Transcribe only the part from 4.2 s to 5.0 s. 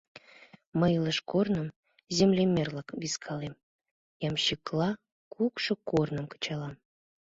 ямщикла